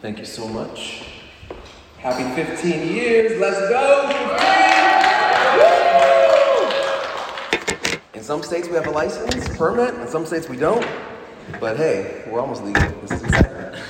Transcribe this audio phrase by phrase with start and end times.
[0.00, 1.02] Thank you so much.
[1.98, 3.40] Happy 15 years.
[3.40, 4.08] Let's go.
[8.14, 9.94] In some states we have a license, permit.
[9.96, 10.86] In some states we don't.
[11.58, 12.88] But hey, we're almost legal.
[13.00, 13.82] This is exciting.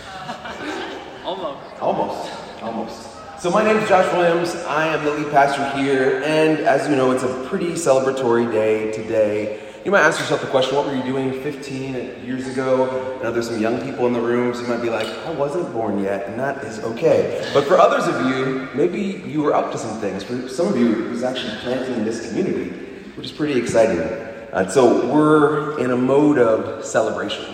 [1.25, 1.83] Almost.
[1.83, 2.63] Almost.
[2.63, 3.43] Almost.
[3.43, 4.55] So my name is Josh Williams.
[4.65, 8.93] I am the lead pastor here, and as you know, it's a pretty celebratory day
[8.93, 9.68] today.
[9.85, 13.19] You might ask yourself the question, what were you doing 15 years ago?
[13.21, 15.31] I know there's some young people in the room, so you might be like, I
[15.31, 17.49] wasn't born yet, and that is okay.
[17.55, 20.25] But for others of you, maybe you were up to some things.
[20.25, 22.71] For some of you, it was actually planting this community,
[23.15, 24.01] which is pretty exciting.
[24.01, 27.45] Uh, so we're in a mode of celebration.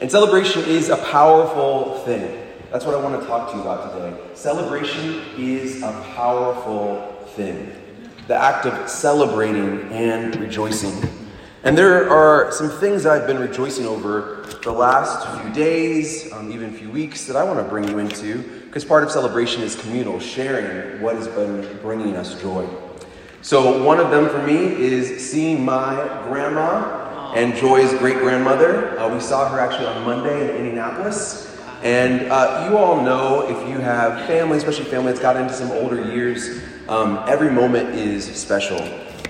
[0.00, 2.42] And celebration is a powerful thing.
[2.72, 4.16] That's what I want to talk to you about today.
[4.34, 7.70] Celebration is a powerful thing.
[8.28, 11.09] The act of celebrating and rejoicing.
[11.62, 16.70] And there are some things I've been rejoicing over the last few days, um, even
[16.70, 19.78] a few weeks, that I want to bring you into, because part of celebration is
[19.78, 22.66] communal, sharing what has been bringing us joy.
[23.42, 25.96] So, one of them for me is seeing my
[26.28, 28.98] grandma and Joy's great grandmother.
[28.98, 31.58] Uh, we saw her actually on Monday in Indianapolis.
[31.82, 35.70] And uh, you all know if you have family, especially family that's got into some
[35.72, 38.78] older years, um, every moment is special.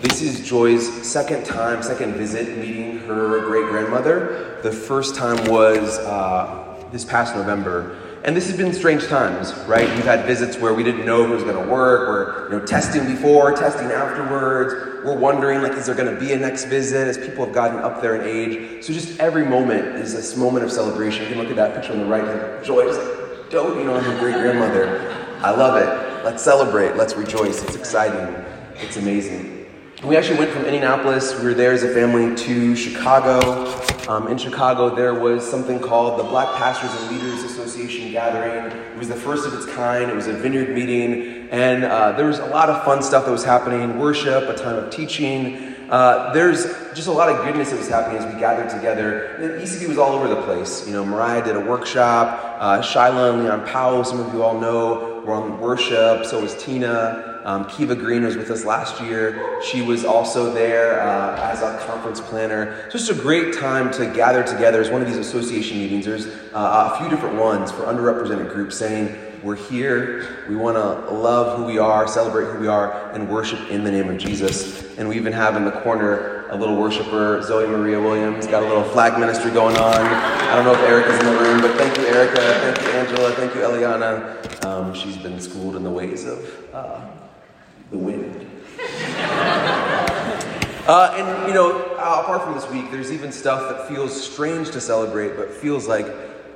[0.01, 4.59] This is Joy's second time, second visit meeting her great grandmother.
[4.63, 7.99] The first time was uh, this past November.
[8.25, 9.87] And this has been strange times, right?
[9.91, 12.09] We've had visits where we didn't know if it was going to work.
[12.09, 15.05] We're you know, testing before, testing afterwards.
[15.05, 17.81] We're wondering, like, is there going to be a next visit as people have gotten
[17.81, 18.83] up there in age?
[18.83, 21.25] So just every moment is this moment of celebration.
[21.25, 24.03] You can look at that picture on the right, like, Joy is like, doting on
[24.03, 25.15] her great grandmother.
[25.43, 26.25] I love it.
[26.25, 26.97] Let's celebrate.
[26.97, 27.63] Let's rejoice.
[27.63, 28.35] It's exciting.
[28.77, 29.50] It's amazing.
[30.03, 33.67] We actually went from Indianapolis, we were there as a family, to Chicago.
[34.09, 38.73] Um, in Chicago, there was something called the Black Pastors and Leaders Association Gathering.
[38.73, 42.25] It was the first of its kind, it was a vineyard meeting, and uh, there
[42.25, 45.75] was a lot of fun stuff that was happening worship, a time of teaching.
[45.91, 46.65] Uh, there's
[46.95, 49.35] just a lot of goodness that was happening as we gathered together.
[49.35, 50.87] And was all over the place.
[50.87, 54.59] You know, Mariah did a workshop, uh, Shyla and Leon Powell, some of you all
[54.59, 57.30] know, were on worship, so was Tina.
[57.51, 59.61] Um, Kiva Green was with us last year.
[59.61, 62.89] She was also there uh, as a conference planner.
[62.93, 66.05] Just a great time to gather together as one of these association meetings.
[66.05, 71.13] There's uh, a few different ones for underrepresented groups saying, we're here, we want to
[71.13, 74.97] love who we are, celebrate who we are, and worship in the name of Jesus.
[74.97, 78.67] And we even have in the corner a little worshiper, Zoe Maria Williams, got a
[78.67, 79.97] little flag ministry going on.
[79.97, 82.37] I don't know if Erica's in the room, but thank you, Erica.
[82.37, 83.33] Thank you, Angela.
[83.33, 84.65] Thank you, Eliana.
[84.65, 87.01] Um, she's been schooled in the ways of uh,
[87.91, 88.47] the wind.
[90.87, 94.71] uh, and, you know, uh, apart from this week, there's even stuff that feels strange
[94.71, 96.07] to celebrate, but feels like,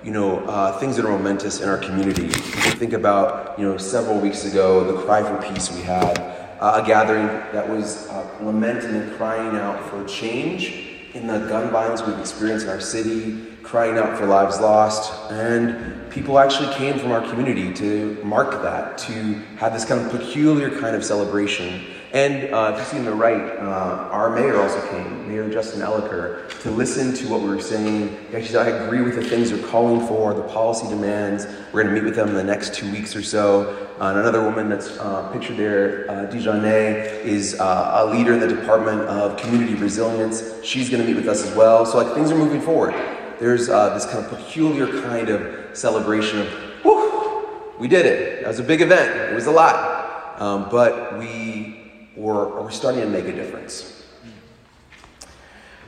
[0.02, 2.28] you know, uh, things that are momentous in our community.
[2.28, 6.18] Think about, you know, several weeks ago, the Cry for Peace we had,
[6.60, 11.70] uh, a gathering that was uh, lamenting and crying out for change in the gun
[11.70, 16.98] violence we've experienced in our city, crying out for lives lost, and people actually came
[16.98, 19.12] from our community to mark that, to
[19.56, 21.82] have this kind of peculiar kind of celebration.
[22.12, 25.80] And uh, if you see on the right, uh, our mayor also came, Mayor Justin
[25.80, 28.10] Elicker, to listen to what we were saying.
[28.30, 31.46] He actually said, I agree with the things they're calling for, the policy demands.
[31.72, 33.88] We're going to meet with them in the next two weeks or so.
[33.98, 38.38] Uh, and another woman that's uh, pictured there, uh, Dijonay, is uh, a leader in
[38.38, 40.62] the Department of Community Resilience.
[40.62, 41.84] She's going to meet with us as well.
[41.84, 42.94] So like things are moving forward.
[43.40, 46.48] There's uh, this kind of peculiar kind of celebration of,
[46.82, 48.42] whew, we did it.
[48.42, 49.32] That was a big event.
[49.32, 50.40] It was a lot.
[50.40, 54.04] Um, but we were, we're starting to make a difference.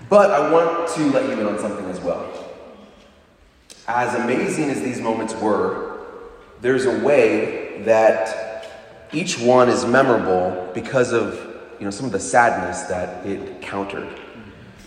[0.08, 2.32] But I want to let you in on something as well.
[3.88, 6.00] As amazing as these moments were,
[6.60, 8.66] there's a way that
[9.12, 11.34] each one is memorable because of
[11.78, 14.08] you know, some of the sadness that it countered.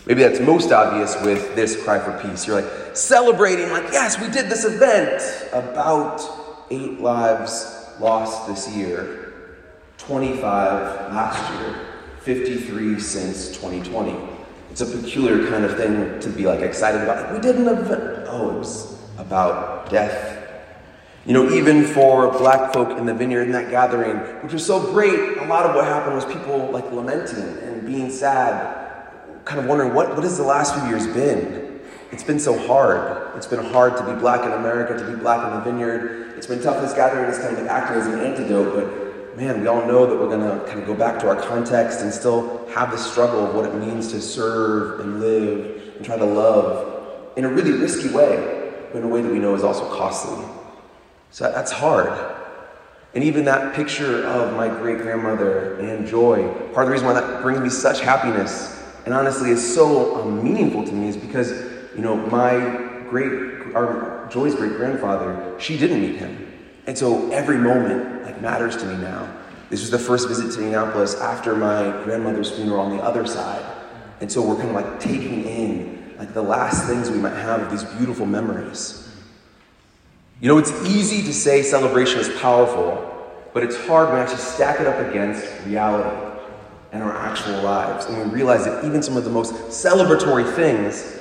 [0.06, 2.46] Maybe that's most obvious with this cry for peace.
[2.46, 5.22] You're like celebrating, like, yes, we did this event.
[5.52, 6.22] About
[6.70, 9.34] eight lives lost this year,
[9.98, 11.86] 25 last year,
[12.20, 14.16] 53 since 2020.
[14.70, 17.24] It's a peculiar kind of thing to be like excited about.
[17.24, 18.26] Like, we did an event.
[18.28, 20.38] Oh, it was about death.
[21.26, 24.80] You know, even for black folk in the vineyard in that gathering, which was so
[24.92, 28.79] great, a lot of what happened was people like lamenting and being sad
[29.44, 31.80] kind of wondering what, what has the last few years been?
[32.12, 33.36] It's been so hard.
[33.36, 36.34] It's been hard to be black in America, to be black in the vineyard.
[36.36, 36.80] It's been tough.
[36.82, 40.18] This gathering is kind of acting as an antidote, but man, we all know that
[40.18, 43.46] we're going to kind of go back to our context and still have the struggle
[43.46, 46.90] of what it means to serve and live and try to love
[47.36, 50.44] in a really risky way, but in a way that we know is also costly.
[51.30, 52.36] So that's hard.
[53.14, 57.14] And even that picture of my great grandmother and Joy, part of the reason why
[57.14, 61.50] that brings me such happiness and honestly is so um, meaningful to me is because,
[61.94, 62.58] you know, my
[63.08, 66.46] great, our Joy's great grandfather, she didn't meet him.
[66.86, 69.28] And so every moment like matters to me now.
[69.68, 73.64] This was the first visit to Indianapolis after my grandmother's funeral on the other side.
[74.20, 77.62] And so we're kind of like taking in like the last things we might have
[77.62, 79.08] of these beautiful memories.
[80.40, 83.06] You know, it's easy to say celebration is powerful,
[83.52, 86.29] but it's hard when we actually stack it up against reality
[86.92, 88.06] and our actual lives.
[88.06, 91.20] And we realize that even some of the most celebratory things,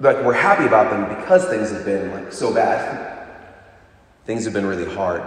[0.00, 3.26] like we're happy about them because things have been like so bad.
[4.26, 5.22] Things have been really hard.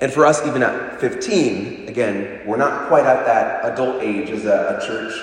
[0.00, 4.44] And for us, even at 15, again, we're not quite at that adult age as
[4.44, 5.14] a, a church,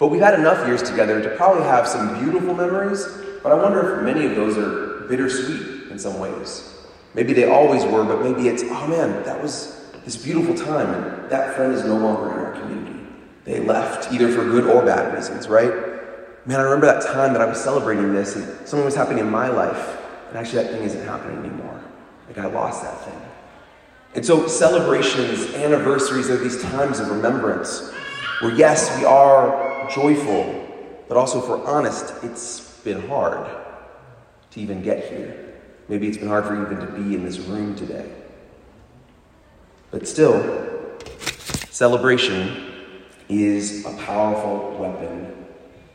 [0.00, 3.06] but we've had enough years together to probably have some beautiful memories.
[3.42, 6.74] But I wonder if many of those are bittersweet in some ways.
[7.14, 11.30] Maybe they always were, but maybe it's, oh man, that was this beautiful time, and
[11.30, 13.00] that friend is no longer in our community.
[13.44, 15.72] They left, either for good or bad reasons, right?
[16.46, 19.30] Man, I remember that time that I was celebrating this, and something was happening in
[19.30, 19.98] my life,
[20.28, 21.82] and actually that thing isn't happening anymore.
[22.26, 23.20] Like I lost that thing.
[24.14, 27.90] And so celebrations, anniversaries are these times of remembrance
[28.40, 30.60] where, yes, we are joyful,
[31.08, 33.48] but also, if we're honest, it's been hard
[34.50, 35.54] to even get here.
[35.88, 38.10] Maybe it's been hard for you even to be in this room today.
[39.94, 40.98] But still,
[41.70, 42.72] celebration
[43.28, 45.46] is a powerful weapon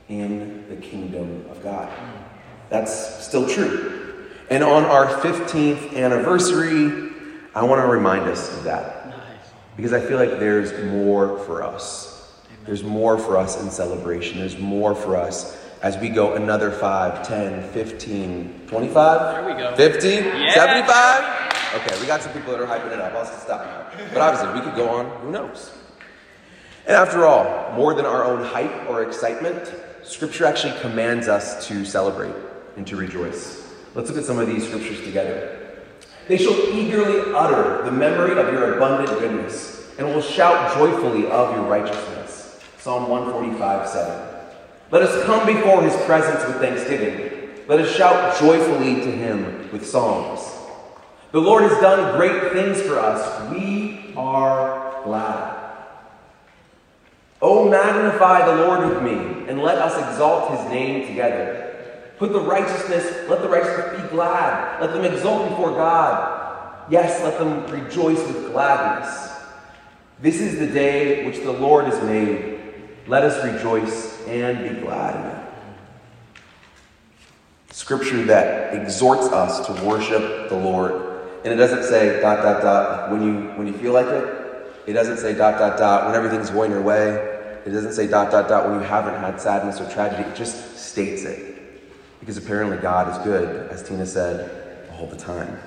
[0.08, 1.92] in the kingdom of God.
[2.70, 4.30] That's still true.
[4.50, 7.12] And on our 15th anniversary,
[7.54, 9.16] I want to remind us of that.
[9.76, 12.40] Because I feel like there's more for us.
[12.66, 14.40] There's more for us in celebration.
[14.40, 19.36] There's more for us as we go another 5, 10, 15, 25?
[19.36, 19.76] There we go.
[19.76, 20.08] 50?
[20.08, 20.54] Yeah.
[20.54, 21.39] 75?
[21.76, 23.14] Okay, we got some people that are hyping it up.
[23.14, 24.08] I'll stop now.
[24.12, 25.06] But obviously, we could go on.
[25.22, 25.72] Who knows?
[26.88, 29.72] And after all, more than our own hype or excitement,
[30.04, 32.34] Scripture actually commands us to celebrate
[32.76, 33.72] and to rejoice.
[33.94, 35.78] Let's look at some of these scriptures together.
[36.28, 41.56] They shall eagerly utter the memory of your abundant goodness and will shout joyfully of
[41.56, 42.60] your righteousness.
[42.80, 44.30] Psalm 145 7.
[44.92, 47.66] Let us come before his presence with thanksgiving.
[47.68, 50.49] Let us shout joyfully to him with psalms.
[51.32, 53.52] The Lord has done great things for us.
[53.52, 55.58] We are glad.
[57.42, 62.14] Oh, magnify the Lord with me, and let us exalt his name together.
[62.18, 64.82] Put the righteousness, let the righteous be glad.
[64.82, 66.86] Let them exult before God.
[66.90, 69.32] Yes, let them rejoice with gladness.
[70.20, 72.60] This is the day which the Lord has made.
[73.08, 75.46] Let us rejoice and be glad in it.
[77.72, 81.09] Scripture that exhorts us to worship the Lord.
[81.44, 84.36] And it doesn't say dot dot dot when you when you feel like it.
[84.88, 87.38] It doesn't say dot dot dot when everything's going your way.
[87.66, 90.24] It doesn't say dot dot dot when you haven't had sadness or tragedy.
[90.24, 91.56] It just states it.
[92.20, 95.58] Because apparently God is good, as Tina said, all the time.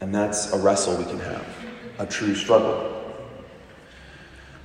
[0.00, 1.46] And that's a wrestle we can have,
[1.98, 2.96] a true struggle.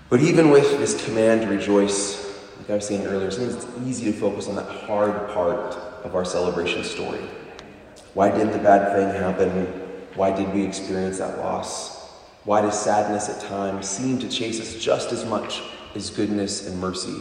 [0.10, 2.24] But even with this command to rejoice,
[2.57, 5.75] like I was saying earlier, sometimes it's easy to focus on that hard part
[6.06, 7.19] of our celebration story.
[8.15, 9.65] Why did the bad thing happen?
[10.15, 12.10] Why did we experience that loss?
[12.45, 15.62] Why does sadness at times seem to chase us just as much
[15.95, 17.10] as goodness and mercy?
[17.12, 17.19] You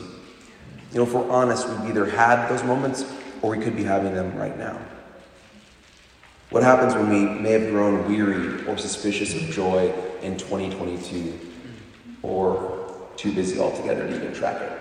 [0.94, 3.04] know, if we're honest, we've either had those moments
[3.42, 4.78] or we could be having them right now.
[6.50, 11.36] What happens when we may have grown weary or suspicious of joy in 2022
[12.22, 14.80] or too busy altogether to even track it?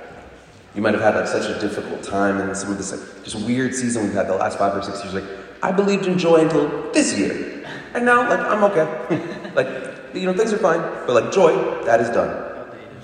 [0.75, 3.43] You might have had like such a difficult time and some of this like, just
[3.47, 5.15] weird season we've had the last five or six years.
[5.15, 7.65] Like, I believed in joy until this year.
[7.93, 9.51] And now, like, I'm okay.
[9.55, 10.81] like, you know, things are fine.
[11.07, 11.53] But like joy,
[11.85, 12.29] that is done.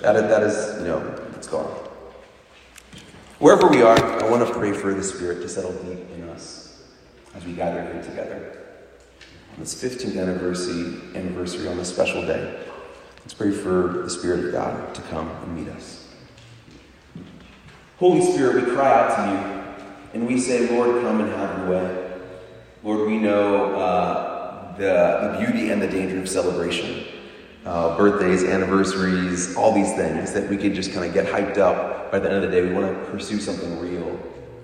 [0.02, 0.98] That is, that is you know,
[1.34, 1.74] it's gone.
[3.38, 6.82] Wherever we are, I want to pray for the Spirit to settle deep in us
[7.34, 8.58] as we gather here together
[9.54, 12.60] on this 15th anniversary, anniversary on this special day.
[13.20, 16.08] Let's pray for the Spirit of God to come and meet us.
[17.98, 19.60] Holy Spirit, we cry out to you
[20.12, 22.09] and we say, Lord, come and have your way.
[22.82, 27.04] Lord, we know uh, the, the beauty and the danger of celebration.
[27.66, 32.10] Uh, birthdays, anniversaries, all these things that we could just kind of get hyped up.
[32.10, 34.16] By the end of the day, we want to pursue something real,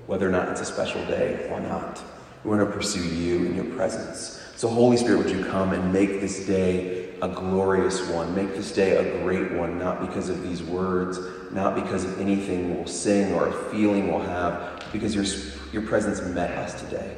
[0.06, 2.02] whether or not it's a special day or not.
[2.42, 4.42] We want to pursue you in your presence.
[4.56, 8.34] So, Holy Spirit, would you come and make this day a glorious one?
[8.34, 11.18] Make this day a great one, not because of these words,
[11.52, 15.26] not because of anything we'll sing or a feeling we'll have, because your,
[15.70, 17.14] your presence met us today.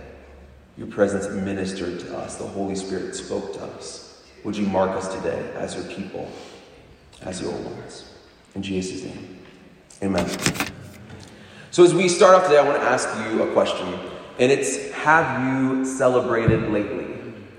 [0.78, 2.36] Your presence ministered to us.
[2.36, 4.22] The Holy Spirit spoke to us.
[4.44, 6.30] Would you mark us today as your people,
[7.22, 8.08] as your ones?
[8.54, 9.40] In Jesus' name,
[10.04, 10.28] amen.
[11.72, 13.92] So, as we start off today, I want to ask you a question,
[14.38, 17.06] and it's Have you celebrated lately?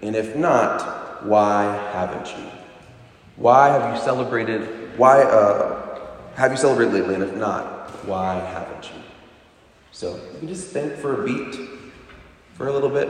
[0.02, 2.50] And if not, why haven't you?
[3.36, 4.98] Why have you celebrated?
[4.98, 7.16] Why uh, have you celebrated lately?
[7.16, 9.02] And if not, why haven't you?
[9.92, 11.79] So you can just think for a beat,
[12.60, 13.10] for a little bit.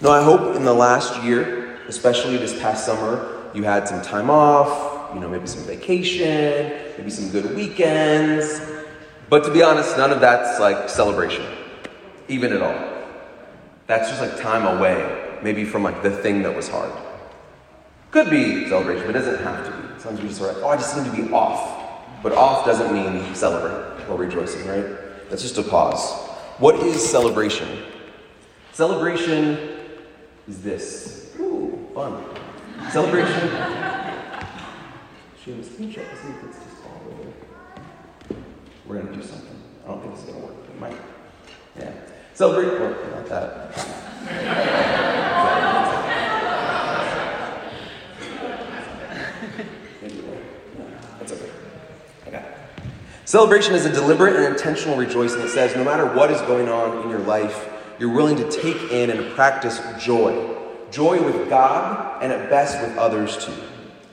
[0.00, 4.30] No, I hope in the last year, especially this past summer, you had some time
[4.30, 8.60] off, you know, maybe some vacation, maybe some good weekends.
[9.28, 11.44] But to be honest, none of that's like celebration,
[12.28, 13.04] even at all.
[13.88, 16.92] That's just like time away, maybe from like the thing that was hard.
[18.12, 20.00] Could be celebration, but it doesn't have to be.
[20.00, 22.22] Sometimes we just are like, oh, I just need to be off.
[22.22, 24.86] But off doesn't mean celebrate or rejoicing, right?
[25.28, 26.25] That's just a pause.
[26.58, 27.68] What is celebration?
[28.72, 29.58] Celebration
[30.48, 31.34] is this.
[31.38, 32.24] Ooh, fun.
[32.90, 33.50] Celebration.
[35.44, 38.36] James, can you check to see if it's just all?
[38.86, 39.54] We're gonna do something.
[39.84, 40.54] I don't think it's gonna work.
[40.66, 40.96] It might.
[41.78, 41.92] Yeah.
[42.32, 42.68] Celebrate.
[42.68, 43.76] Oh, not that.
[50.00, 50.34] Maybe it will.
[50.78, 50.86] No,
[51.18, 51.50] That's okay.
[52.26, 52.48] I got it.
[53.26, 55.40] Celebration is a deliberate and intentional rejoicing.
[55.40, 57.68] that says no matter what is going on in your life,
[57.98, 60.54] you're willing to take in and practice joy.
[60.92, 63.50] Joy with God and at best with others too.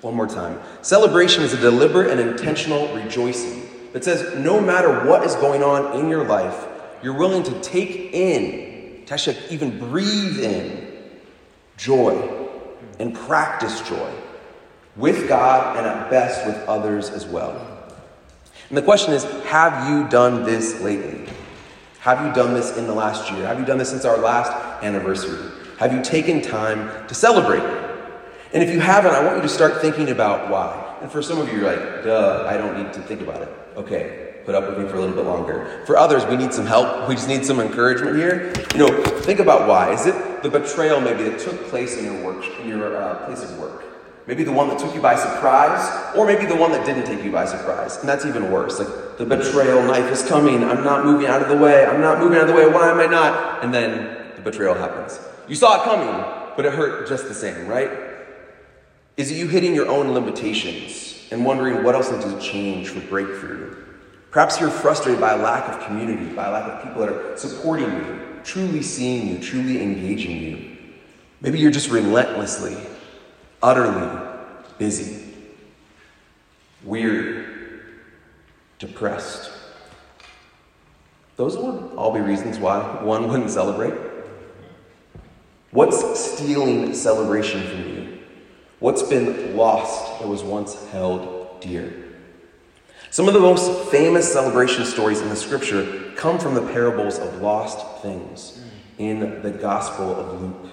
[0.01, 0.60] One more time.
[0.82, 6.00] Celebration is a deliberate and intentional rejoicing that says no matter what is going on
[6.00, 6.65] in your life,
[7.03, 10.91] you're willing to take in, actually even breathe in
[11.77, 12.48] joy
[12.98, 14.12] and practice joy
[14.96, 17.73] with God and at best with others as well.
[18.70, 21.29] And the question is have you done this lately?
[22.00, 23.48] Have you done this in the last year?
[23.48, 24.51] Have you done this since our last
[24.84, 25.51] anniversary?
[25.77, 27.63] Have you taken time to celebrate?
[28.53, 30.98] And if you haven't, I want you to start thinking about why.
[31.01, 33.50] And for some of you, you're like, duh, I don't need to think about it.
[33.75, 35.84] Okay, put up with me for a little bit longer.
[35.86, 37.08] For others, we need some help.
[37.10, 38.53] We just need some encouragement here.
[38.74, 39.93] You know, think about why.
[39.93, 43.43] Is it the betrayal maybe that took place in your work, in your uh, place
[43.43, 43.93] of work?
[44.25, 47.24] Maybe the one that took you by surprise, or maybe the one that didn't take
[47.25, 47.98] you by surprise.
[47.98, 48.80] And that's even worse.
[48.80, 50.63] Like the betrayal knife is coming.
[50.63, 51.86] I'm not moving out of the way.
[51.86, 52.68] I'm not moving out of the way.
[52.68, 53.63] Why am I not?
[53.63, 55.20] And then the betrayal happens.
[55.50, 56.08] You saw it coming,
[56.56, 57.89] but it hurt just the same, right?
[59.18, 63.01] Is it you hitting your own limitations and wondering what else needs to change for
[63.01, 63.75] breakthrough?
[64.32, 67.38] Perhaps you're frustrated by a lack of community, by a lack of people that are
[67.38, 70.77] supporting you, truly seeing you, truly engaging you.
[71.42, 72.77] Maybe you're just relentlessly
[73.63, 74.22] utterly
[74.77, 75.34] busy,
[76.84, 77.46] weary,
[78.77, 79.51] depressed.
[81.38, 83.93] Those would all be reasons why one wouldn't celebrate.
[85.72, 88.20] What's stealing celebration from you?
[88.79, 91.91] What's been lost that was once held dear?
[93.10, 97.41] Some of the most famous celebration stories in the scripture come from the parables of
[97.41, 98.62] lost things
[98.98, 100.72] in the Gospel of Luke,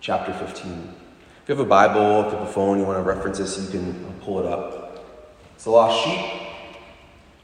[0.00, 0.94] chapter 15.
[1.48, 3.58] If you have a Bible, if you have a phone, you want to reference this,
[3.58, 5.02] you can pull it up.
[5.54, 6.20] It's a lost sheep,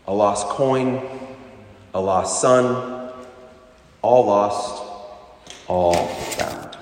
[0.07, 1.03] a lost coin,
[1.95, 3.11] a lost son,
[4.03, 4.85] all lost,
[5.69, 6.77] all found.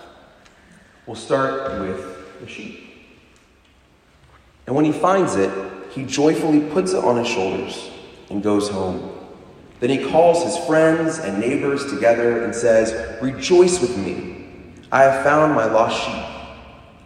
[1.07, 2.93] We'll start with the sheep.
[4.67, 5.53] And when he finds it,
[5.93, 7.89] he joyfully puts it on his shoulders
[8.31, 9.17] and goes home.
[9.79, 14.73] Then he calls his friends and neighbors together and says, Rejoice with me.
[14.91, 16.32] I have found my lost sheep.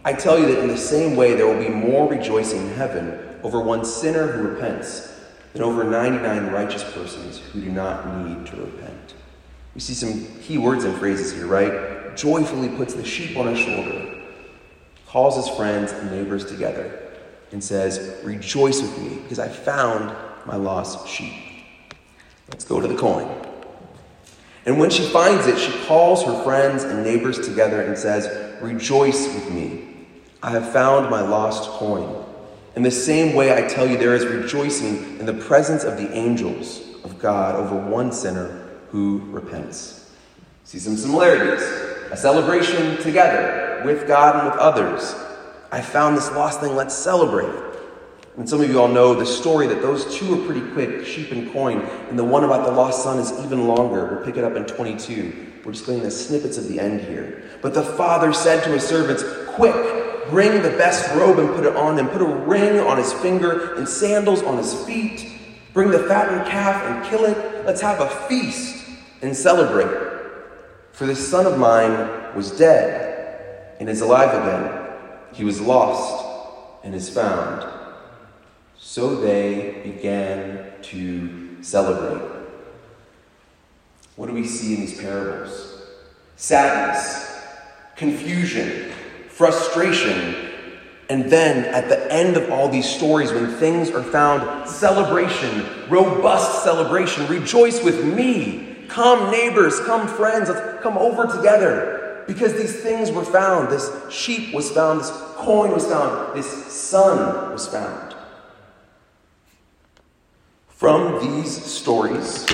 [0.07, 3.19] I tell you that in the same way, there will be more rejoicing in heaven
[3.43, 5.13] over one sinner who repents
[5.51, 9.15] than over 99 righteous persons who do not need to repent.
[9.75, 12.15] We see some key words and phrases here, right?
[12.15, 14.23] Joyfully puts the sheep on his shoulder,
[15.07, 17.11] calls his friends and neighbors together,
[17.51, 21.33] and says, Rejoice with me, because I found my lost sheep.
[22.47, 23.29] Let's go to the coin.
[24.65, 29.33] And when she finds it, she calls her friends and neighbors together and says, Rejoice
[29.33, 29.86] with me.
[30.47, 32.23] I have found my lost coin.
[32.77, 36.09] In the same way, I tell you, there is rejoicing in the presence of the
[36.13, 40.09] angels of God over one sinner who repents.
[40.63, 41.61] See some similarities.
[42.13, 45.15] A celebration together with God and with others.
[45.69, 47.53] I found this lost thing, let's celebrate.
[48.37, 51.33] And some of you all know the story that those two are pretty quick sheep
[51.33, 54.15] and coin, and the one about the lost son is even longer.
[54.15, 55.61] We'll pick it up in 22.
[55.65, 57.43] We're just getting the snippets of the end here.
[57.61, 59.96] But the father said to his servants, Quick,
[60.29, 62.07] bring the best robe and put it on him.
[62.09, 65.31] Put a ring on his finger and sandals on his feet.
[65.73, 67.65] Bring the fattened calf and kill it.
[67.65, 68.85] Let's have a feast
[69.21, 70.07] and celebrate.
[70.91, 74.89] For this son of mine was dead and is alive again.
[75.33, 76.25] He was lost
[76.83, 77.71] and is found.
[78.77, 82.37] So they began to celebrate.
[84.15, 85.83] What do we see in these parables?
[86.37, 87.39] Sadness,
[87.95, 88.91] confusion,
[89.37, 90.35] frustration,
[91.09, 96.63] and then at the end of all these stories, when things are found, celebration, robust
[96.63, 97.27] celebration.
[97.27, 98.85] Rejoice with me.
[98.87, 102.23] Come, neighbors, come, friends, let's come over together.
[102.27, 103.69] Because these things were found.
[103.69, 108.15] This sheep was found, this coin was found, this son was found.
[110.67, 112.45] From these stories,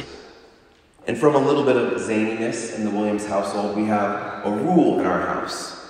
[1.08, 5.00] and from a little bit of zaniness in the Williams household, we have a rule
[5.00, 5.83] in our house.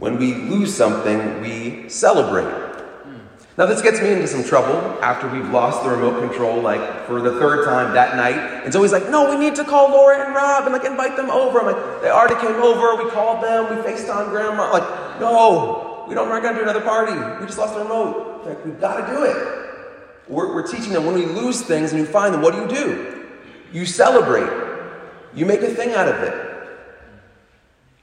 [0.00, 2.50] When we lose something, we celebrate.
[3.58, 7.20] Now, this gets me into some trouble after we've lost the remote control, like for
[7.20, 8.64] the third time that night.
[8.66, 11.28] It's always like, no, we need to call Laura and Rob and like invite them
[11.28, 11.60] over.
[11.60, 14.72] I'm like, they already came over, we called them, we FaceTime grandma.
[14.72, 17.12] Like, no, we don't, we're not gonna do another party.
[17.38, 18.46] We just lost the remote.
[18.46, 19.36] Like, we've gotta do it.
[20.28, 22.68] We're, we're teaching them when we lose things and you find them, what do you
[22.68, 23.28] do?
[23.70, 24.48] You celebrate,
[25.34, 26.49] you make a thing out of it.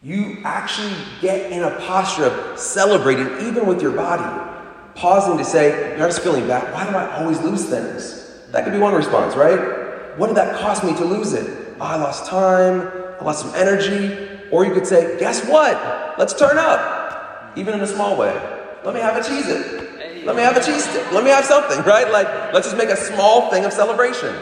[0.04, 4.48] You actually get in a posture of celebrating, even with your body
[4.96, 6.74] pausing to say, You're just feeling bad.
[6.74, 8.42] Why do I always lose things?
[8.52, 10.18] That could be one response, right?
[10.18, 11.76] What did that cost me to lose it?
[11.80, 14.28] Oh, I lost time, I lost some energy.
[14.52, 16.18] Or you could say, Guess what?
[16.18, 18.34] Let's turn up, even in a small way.
[18.84, 20.26] Let me have a Cheez-It.
[20.26, 21.10] Let me have a cheese stick.
[21.14, 22.12] Let me have something, right?
[22.12, 24.36] Like, let's just make a small thing of celebration.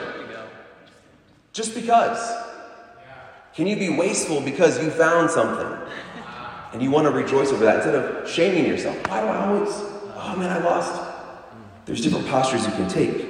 [1.54, 2.45] Just because.
[3.56, 5.78] Can you be wasteful because you found something
[6.74, 8.96] and you want to rejoice over that instead of shaming yourself?
[9.08, 9.96] Why do I always
[10.26, 11.02] oh man, I lost.
[11.86, 13.26] There's different postures you can take.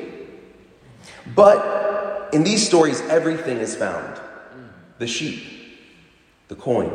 [1.36, 4.20] But in these stories, everything is found
[4.98, 5.44] the sheep,
[6.48, 6.91] the coin,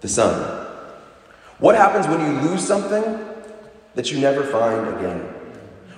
[0.00, 0.66] the son.
[1.58, 3.26] What happens when you lose something
[3.94, 5.20] that you never find again?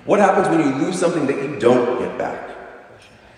[0.05, 2.49] What happens when you lose something that you don't get back?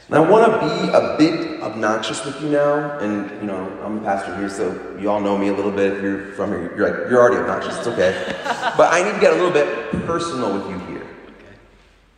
[0.09, 3.99] And I want to be a bit obnoxious with you now, and you know I'm
[3.99, 5.95] a pastor here, so you all know me a little bit.
[5.95, 7.79] If you're from here, you're like you're already obnoxious.
[7.79, 8.13] It's okay,
[8.77, 11.07] but I need to get a little bit personal with you here.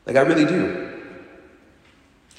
[0.07, 0.93] Like I really do.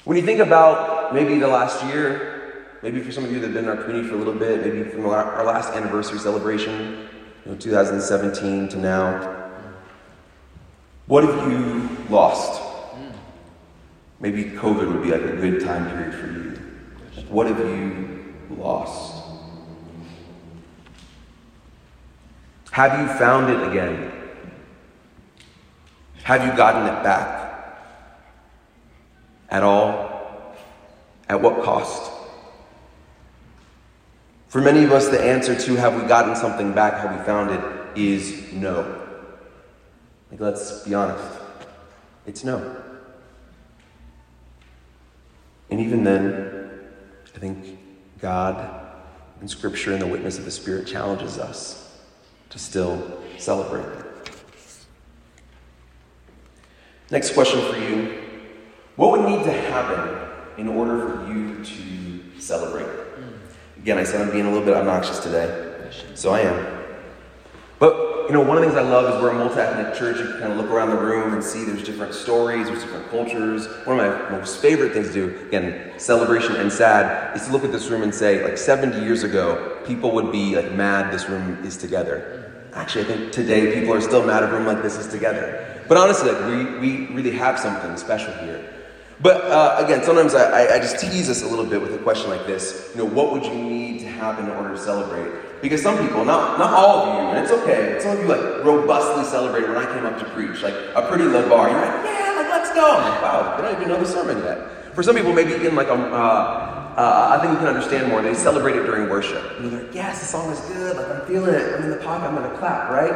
[0.04, 3.54] When you think about maybe the last year, maybe for some of you that have
[3.54, 7.08] been in our community for a little bit, maybe from our last anniversary celebration,
[7.44, 9.50] you know, 2017 to now,
[11.06, 12.60] what have you lost?
[12.60, 13.10] Hmm.
[14.20, 16.53] Maybe COVID would be like a good time period for you.
[17.28, 19.22] What have you lost?
[22.72, 24.12] Have you found it again?
[26.24, 27.44] Have you gotten it back?
[29.48, 30.56] At all?
[31.28, 32.10] At what cost?
[34.48, 37.50] For many of us, the answer to have we gotten something back, have we found
[37.50, 39.02] it, is no.
[40.30, 41.40] Like, let's be honest.
[42.26, 42.76] It's no.
[45.70, 46.53] And even then,
[47.34, 47.78] I think
[48.20, 48.84] God
[49.40, 51.98] and Scripture and the witness of the Spirit challenges us
[52.50, 53.86] to still celebrate.
[57.10, 58.22] Next question for you
[58.96, 62.88] What would need to happen in order for you to celebrate?
[63.78, 66.84] Again, I said I'm being a little bit obnoxious today, so I am.
[67.78, 70.18] But you know, one of the things I love is we're a multi-ethnic church.
[70.18, 73.08] You can kind of look around the room and see there's different stories, there's different
[73.10, 73.66] cultures.
[73.86, 77.64] One of my most favorite things to do, again, celebration and sad, is to look
[77.64, 81.28] at this room and say, like 70 years ago, people would be like mad this
[81.28, 82.52] room is together.
[82.72, 85.82] Actually, I think today people are still mad a room like this is together.
[85.86, 88.70] But honestly, like, we, we really have something special here.
[89.20, 92.30] But uh, again, sometimes I, I just tease us a little bit with a question
[92.30, 92.90] like this.
[92.94, 95.30] You know, what would you need to happen in order to celebrate?
[95.64, 98.62] Because some people, not, not all of you, and it's okay, some of you like
[98.62, 101.70] robustly celebrated when I came up to preach, like a pretty low bar.
[101.70, 102.98] You're like, yeah, like let's go.
[103.24, 104.94] Wow, they don't even know the sermon yet.
[104.94, 108.20] For some people, maybe in like a, uh, uh, I think you can understand more.
[108.20, 109.42] They celebrate it during worship.
[109.56, 110.98] And they're like, yes, the song is good.
[110.98, 111.74] Like I'm feeling it.
[111.76, 112.26] I'm in the pocket.
[112.26, 113.12] I'm gonna clap, right?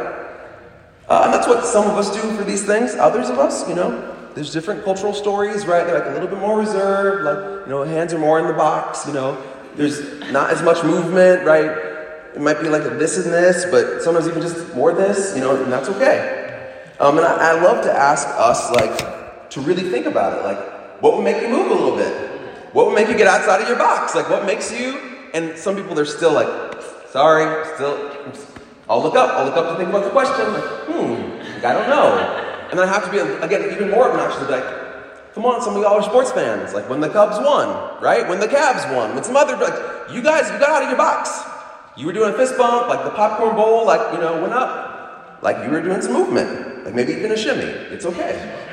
[1.07, 2.95] Uh, and that's what some of us do for these things.
[2.95, 5.87] Others of us, you know, there's different cultural stories, right?
[5.87, 7.25] They're like a little bit more reserved.
[7.27, 9.07] Like you know, hands are more in the box.
[9.07, 9.37] You know,
[9.77, 10.01] there's
[10.33, 11.88] not as much movement, right?
[12.35, 15.41] It might be like a this and this, but sometimes even just more this, you
[15.41, 16.45] know, and that's okay.
[17.01, 20.45] Um, and I, I love to ask us, like, to really think about it.
[20.45, 22.15] Like, what would make you move a little bit?
[22.73, 24.15] What would make you get outside of your box?
[24.15, 24.99] Like, what makes you?
[25.33, 26.49] And some people, they're still like,
[27.11, 27.97] sorry, still,
[28.89, 29.31] I'll look up.
[29.31, 30.53] I'll look up to think about the question.
[30.53, 32.19] Like, hmm, I don't know.
[32.71, 34.49] And then I have to be, again, even more obnoxious.
[34.51, 34.65] Like,
[35.39, 36.75] Come on, some of y'all are sports fans.
[36.75, 38.29] Like when the Cubs won, right?
[38.29, 40.99] When the Cavs won, when some other like you guys, you got out of your
[40.99, 41.31] box.
[41.99, 45.41] You were doing a fist bump, like the popcorn bowl, like you know, went up.
[45.43, 47.65] Like you were doing some movement, like maybe even a shimmy.
[47.65, 48.67] It's okay.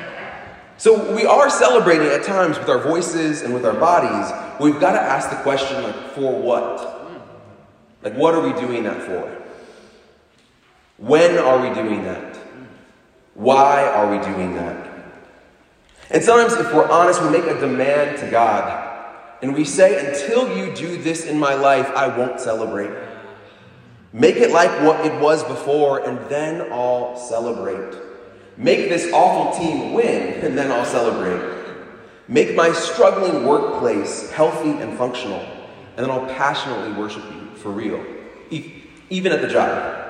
[0.78, 4.32] So we are celebrating at times with our voices and with our bodies.
[4.60, 7.18] We've got to ask the question, like, for what?
[8.02, 9.42] Like, what are we doing that for?
[10.98, 12.36] When are we doing that?
[13.34, 14.88] Why are we doing that?
[16.10, 18.82] And sometimes, if we're honest, we make a demand to God.
[19.42, 23.05] And we say, until you do this in my life, I won't celebrate.
[24.16, 27.98] Make it like what it was before, and then I'll celebrate.
[28.56, 31.74] Make this awful team win, and then I'll celebrate.
[32.26, 38.02] Make my struggling workplace healthy and functional, and then I'll passionately worship you for real,
[39.10, 40.02] even at the job.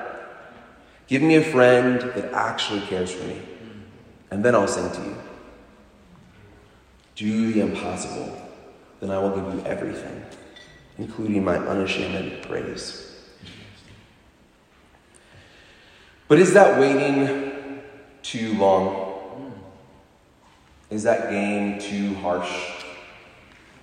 [1.08, 3.42] Give me a friend that actually cares for me,
[4.30, 5.16] and then I'll sing to you.
[7.16, 8.40] Do the impossible,
[9.00, 10.24] then I will give you everything,
[10.96, 13.05] including my unashamed praise.
[16.28, 17.82] But is that waiting
[18.22, 19.52] too long?
[20.90, 22.52] Is that game too harsh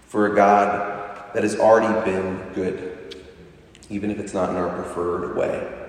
[0.07, 3.15] for a God that has already been good,
[3.89, 5.83] even if it's not in our preferred way?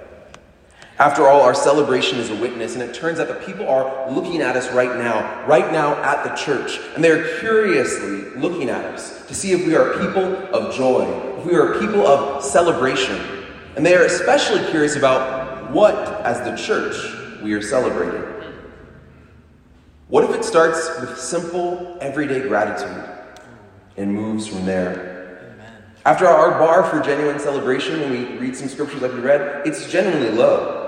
[0.98, 4.40] After all, our celebration is a witness, and it turns out that people are looking
[4.40, 9.26] at us right now, right now at the church, and they're curiously looking at us
[9.26, 11.04] to see if we are people of joy,
[11.38, 13.20] if we are people of celebration.
[13.74, 18.22] And they are especially curious about what, as the church, we are celebrating.
[20.09, 23.09] What if it starts with simple, everyday gratitude
[23.96, 25.14] and moves from there?
[26.05, 29.90] After our bar for genuine celebration, when we read some scriptures like we read, it's
[29.90, 30.83] genuinely low.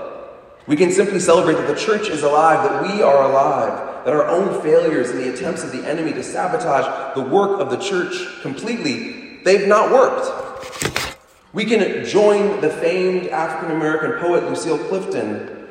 [0.67, 4.27] We can simply celebrate that the church is alive, that we are alive, that our
[4.27, 8.41] own failures and the attempts of the enemy to sabotage the work of the church
[8.41, 10.96] completely, they've not worked.
[11.57, 15.67] We can join the famed African American poet Lucille Clifton.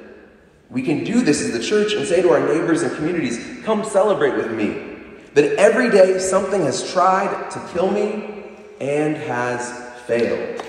[0.69, 3.85] We can do this as the church and say to our neighbors and communities, come
[3.85, 4.97] celebrate with me.
[5.35, 8.47] That every day something has tried to kill me
[8.81, 9.71] and has
[10.09, 10.61] failed.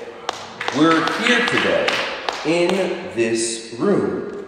[0.77, 1.89] We're here today
[2.45, 2.69] in
[3.15, 4.45] this room.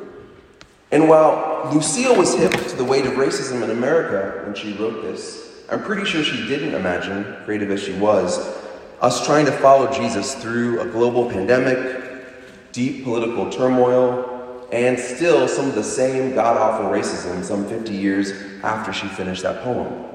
[0.91, 5.01] And while Lucille was hip to the weight of racism in America when she wrote
[5.01, 8.58] this, I'm pretty sure she didn't imagine, creative as she was,
[9.01, 15.67] us trying to follow Jesus through a global pandemic, deep political turmoil, and still some
[15.67, 18.31] of the same god awful racism some 50 years
[18.63, 20.05] after she finished that poem.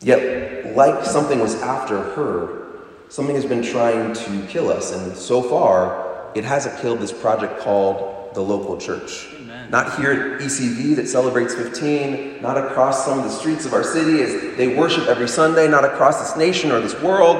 [0.00, 2.60] Yet, like something was after her,
[3.08, 4.92] something has been trying to kill us.
[4.92, 9.26] And so far, it hasn't killed this project called the local church.
[9.70, 13.84] Not here at ECV that celebrates 15, not across some of the streets of our
[13.84, 17.38] city as they worship every Sunday, not across this nation or this world.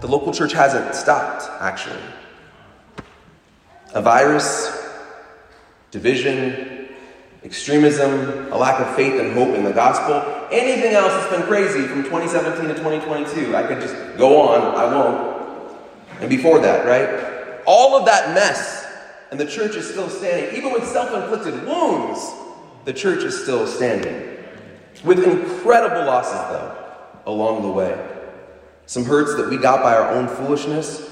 [0.00, 2.00] The local church hasn't stopped, actually.
[3.92, 4.88] A virus,
[5.90, 6.88] division,
[7.44, 11.86] extremism, a lack of faith and hope in the gospel, anything else that's been crazy
[11.86, 13.54] from 2017 to 2022.
[13.54, 15.76] I could just go on, I won't.
[16.20, 17.60] And before that, right?
[17.66, 18.86] All of that mess,
[19.30, 20.56] and the church is still standing.
[20.56, 22.32] Even with self inflicted wounds,
[22.84, 24.36] the church is still standing.
[25.04, 26.76] With incredible losses, though,
[27.26, 28.06] along the way.
[28.86, 31.08] Some hurts that we got by our own foolishness,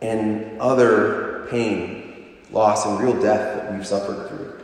[0.00, 4.58] and other pain, loss, and real death that we've suffered through.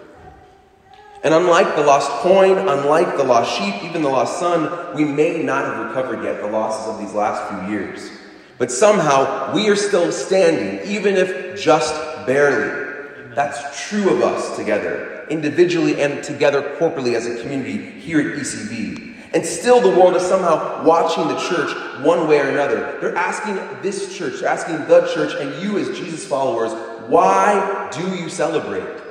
[1.22, 5.42] And unlike the lost coin, unlike the lost sheep, even the lost son, we may
[5.42, 8.10] not have recovered yet the losses of these last few years.
[8.58, 11.94] But somehow we are still standing, even if just
[12.26, 13.34] barely.
[13.34, 19.14] That's true of us together, individually and together corporately as a community here at ECV.
[19.34, 21.70] And still, the world is somehow watching the church
[22.02, 22.98] one way or another.
[23.00, 26.72] They're asking this church, they're asking the church, and you as Jesus followers,
[27.08, 29.02] why do you celebrate?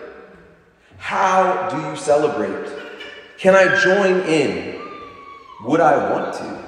[0.98, 2.72] How do you celebrate?
[3.38, 4.82] Can I join in?
[5.66, 6.66] Would I want to?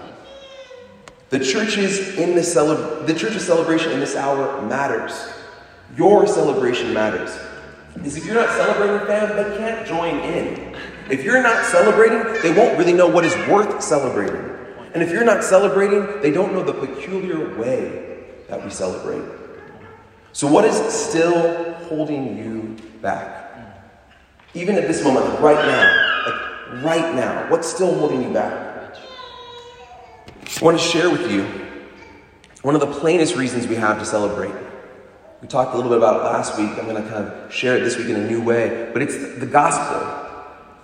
[1.29, 5.33] The church's in the cele- the church's celebration in this hour matters.
[5.95, 7.37] Your celebration matters.
[7.93, 10.75] Because if you're not celebrating, them they can't join in.
[11.09, 14.57] If you're not celebrating, they won't really know what is worth celebrating.
[14.93, 19.23] And if you're not celebrating, they don't know the peculiar way that we celebrate.
[20.33, 23.45] So, what is still holding you back?
[24.53, 28.95] Even at this moment, right now, like right now, what's still holding you back?
[30.59, 31.43] I want to share with you
[32.61, 34.53] one of the plainest reasons we have to celebrate.
[35.41, 36.71] We talked a little bit about it last week.
[36.79, 39.15] I'm going to kind of share it this week in a new way, but it's
[39.37, 40.01] the gospel.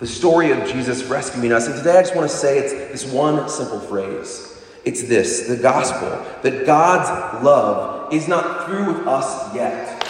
[0.04, 1.68] the story of Jesus rescuing us.
[1.68, 4.62] And today I just want to say it's this one simple phrase.
[4.84, 6.10] It's this the gospel
[6.42, 10.06] that God's love is not through with us yet.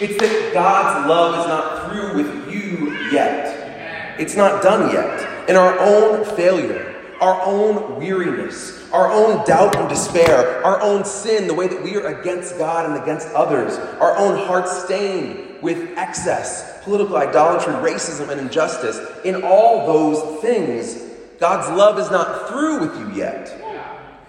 [0.00, 4.18] It's that God's love is not through with you yet.
[4.18, 5.50] It's not done yet.
[5.50, 11.46] In our own failure, our own weariness, our own doubt and despair, our own sin,
[11.46, 15.96] the way that we are against God and against others, our own hearts stained with
[15.98, 21.02] excess, political idolatry, racism, and injustice, in all those things,
[21.38, 23.52] God's love is not through with you yet.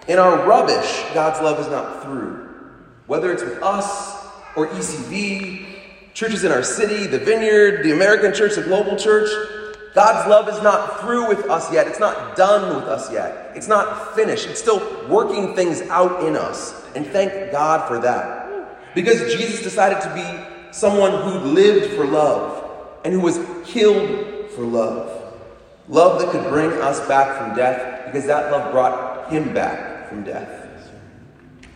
[0.06, 2.46] In our rubbish, God's love is not through.
[3.06, 4.22] Whether it's with us
[4.54, 5.64] or ECV,
[6.12, 9.30] churches in our city, the Vineyard, the American Church, the Global Church,
[9.98, 11.88] God's love is not through with us yet.
[11.88, 13.50] It's not done with us yet.
[13.56, 14.46] It's not finished.
[14.46, 16.86] It's still working things out in us.
[16.94, 18.94] And thank God for that.
[18.94, 24.62] Because Jesus decided to be someone who lived for love and who was killed for
[24.62, 25.34] love.
[25.88, 30.22] Love that could bring us back from death because that love brought him back from
[30.22, 30.68] death.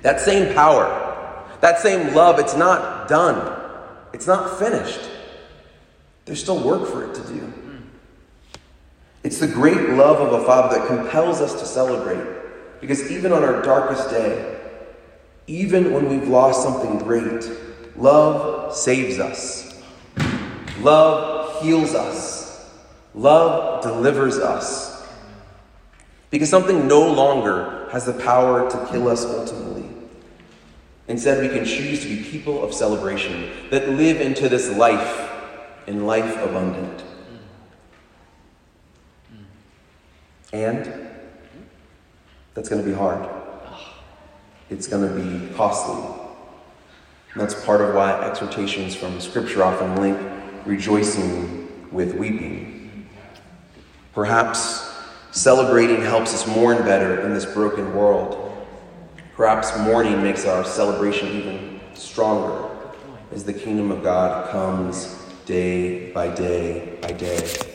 [0.02, 0.86] That same power,
[1.60, 3.60] that same love, it's not done,
[4.12, 5.10] it's not finished.
[6.24, 7.52] There's still work for it to do.
[9.24, 12.26] It's the great love of a Father that compels us to celebrate.
[12.80, 14.60] Because even on our darkest day,
[15.46, 17.48] even when we've lost something great,
[17.96, 19.80] love saves us.
[20.80, 22.68] Love heals us.
[23.14, 25.06] Love delivers us.
[26.30, 29.84] Because something no longer has the power to kill us ultimately.
[31.08, 35.30] Instead, we can choose to be people of celebration that live into this life
[35.86, 37.04] in life abundant.
[40.52, 41.08] And
[42.54, 43.28] that's going to be hard.
[44.70, 46.20] It's going to be costly.
[47.32, 50.18] And that's part of why exhortations from Scripture often link
[50.66, 53.08] rejoicing with weeping.
[54.14, 54.92] Perhaps
[55.30, 58.38] celebrating helps us mourn better in this broken world.
[59.34, 62.68] Perhaps mourning makes our celebration even stronger
[63.32, 67.71] as the kingdom of God comes day by day by day.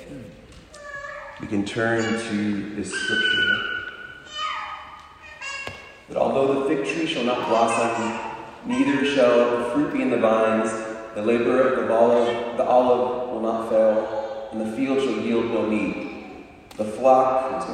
[1.40, 3.84] We can turn to this scripture.
[6.10, 10.18] That although the fig tree shall not blossom, neither shall the fruit be in the
[10.18, 10.72] vines,
[11.14, 15.46] the labor of the olive, the olive will not fail, and the field shall yield
[15.52, 16.46] no need.
[16.76, 17.68] The flock,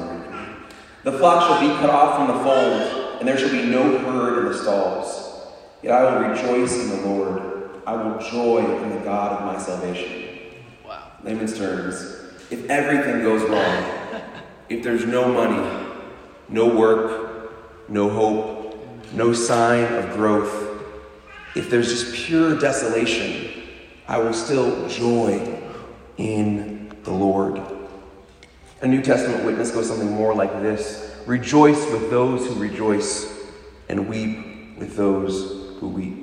[1.04, 4.40] the flock shall be cut off from the fold, and there shall be no herd
[4.40, 5.54] in the stalls.
[5.82, 7.82] Yet I will rejoice in the Lord.
[7.86, 10.30] I will joy in the God of my salvation.
[10.86, 11.12] Wow.
[11.24, 12.13] Layman's terms.
[12.54, 14.22] If everything goes wrong,
[14.70, 15.88] if there's no money,
[16.48, 17.52] no work,
[17.90, 18.78] no hope,
[19.12, 20.54] no sign of growth,
[21.56, 23.64] if there's just pure desolation,
[24.08, 25.64] I will still joy
[26.18, 27.60] in the Lord.
[28.82, 33.36] A New Testament witness goes something more like this Rejoice with those who rejoice,
[33.90, 36.23] and weep with those who weep.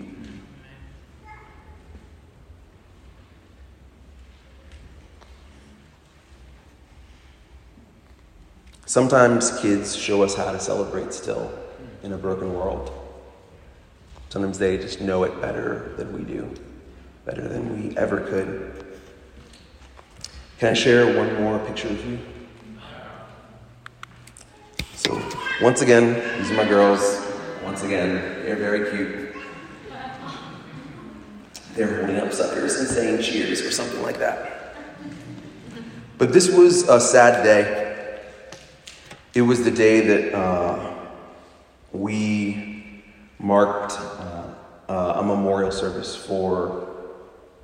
[8.91, 11.57] Sometimes kids show us how to celebrate still
[12.03, 12.91] in a broken world.
[14.31, 16.53] Sometimes they just know it better than we do,
[17.25, 18.97] better than we ever could.
[20.59, 22.19] Can I share one more picture with you?
[24.97, 25.23] So,
[25.63, 27.25] once again, these are my girls.
[27.63, 29.37] Once again, they're very cute.
[31.77, 34.75] They're holding up suckers and saying cheers or something like that.
[36.19, 37.80] But this was a sad day.
[39.33, 40.93] It was the day that uh,
[41.93, 43.05] we
[43.39, 44.55] marked uh,
[44.89, 46.89] uh, a memorial service for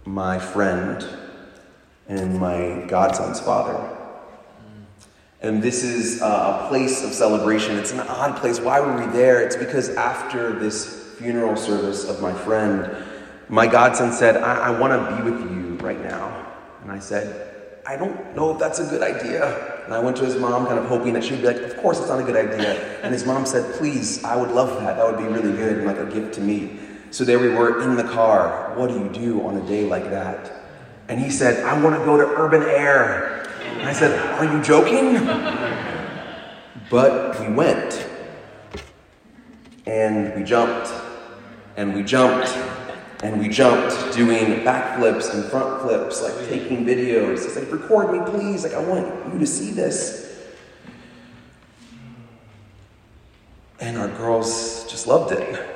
[0.04, 1.04] my friend
[2.06, 3.96] and my godson's father.
[5.40, 7.76] And this is a place of celebration.
[7.76, 8.60] It's an odd place.
[8.60, 9.42] Why were we there?
[9.42, 13.04] It's because after this funeral service of my friend,
[13.48, 16.46] my godson said, I, I want to be with you right now.
[16.82, 19.75] And I said, I don't know if that's a good idea.
[19.86, 22.00] And I went to his mom, kind of hoping that she'd be like, Of course,
[22.00, 23.00] it's not a good idea.
[23.02, 24.96] And his mom said, Please, I would love that.
[24.96, 26.80] That would be really good and like a gift to me.
[27.12, 28.74] So there we were in the car.
[28.76, 30.52] What do you do on a day like that?
[31.08, 33.48] And he said, I want to go to urban air.
[33.62, 35.24] And I said, Are you joking?
[36.90, 38.06] But we went.
[39.86, 40.92] And we jumped.
[41.76, 42.48] And we jumped.
[43.22, 47.44] And we jumped doing backflips and front flips, like taking videos.
[47.44, 48.62] He's like, record me, please.
[48.62, 50.24] Like, I want you to see this.
[53.80, 55.66] And our girls just loved it.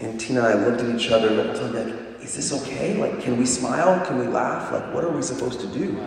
[0.00, 2.96] And Tina and I looked at each other the whole time, like, is this okay?
[2.96, 4.04] Like, can we smile?
[4.04, 4.72] Can we laugh?
[4.72, 6.04] Like, what are we supposed to do?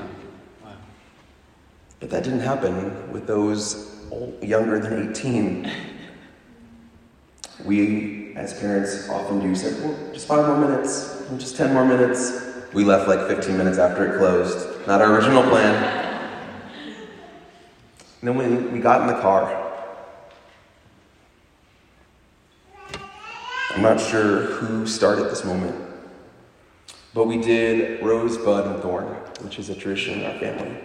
[1.99, 5.71] But that didn't happen with those old, younger than 18.
[7.65, 12.41] We, as parents, often do said, well, just five more minutes, just 10 more minutes.
[12.73, 14.67] We left like 15 minutes after it closed.
[14.85, 16.05] Not our original plan.
[18.21, 19.61] And then when we got in the car,
[23.71, 25.75] I'm not sure who started this moment,
[27.13, 29.05] but we did rose, bud, and thorn,
[29.41, 30.77] which is a tradition in our family.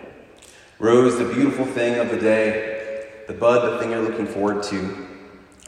[0.78, 5.09] Rose, the beautiful thing of the day, the bud, the thing you're looking forward to,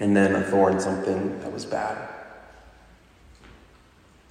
[0.01, 2.09] and then a thorn, something that was bad.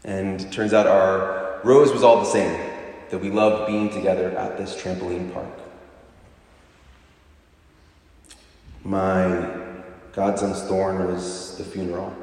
[0.04, 2.60] And turns out our rose was all the same,
[3.10, 5.48] that we loved being together at this trampoline park.
[8.84, 9.48] My
[10.14, 12.14] godson's thorn was the funeral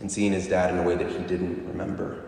[0.00, 2.24] and seeing his dad in a way that he didn't remember.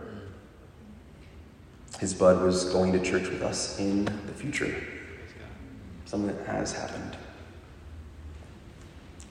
[2.01, 4.75] His bud was going to church with us in the future,
[6.05, 7.17] something that has happened.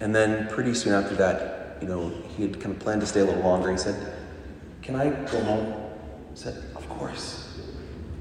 [0.02, 3.20] And then pretty soon after that, you know, he had kind of planned to stay
[3.20, 3.72] a little longer.
[3.72, 4.14] He said,
[4.82, 5.74] Can I go home?
[6.32, 7.60] I said, Of course.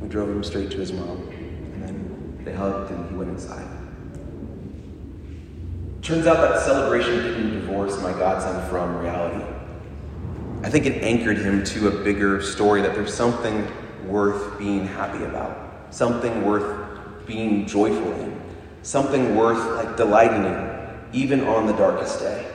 [0.00, 3.66] We drove him straight to his mom, and then they hugged and he went inside.
[6.02, 9.44] Turns out that celebration didn't divorce my godson from reality.
[10.62, 13.66] I think it anchored him to a bigger story that there's something
[14.06, 18.38] worth being happy about, something worth being joyful in,
[18.82, 20.69] something worth like delighting in,
[21.12, 22.46] even on the darkest day.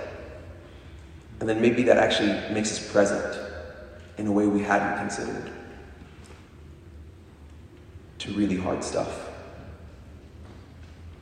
[1.40, 3.38] And then maybe that actually makes us present
[4.18, 5.52] in a way we hadn't considered
[8.20, 9.30] to really hard stuff.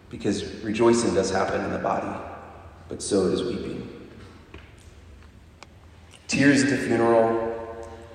[0.09, 2.15] Because rejoicing does happen in the body,
[2.87, 3.89] but so does weeping.
[6.27, 7.49] Tears at the funeral,